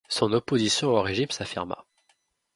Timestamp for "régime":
1.03-1.29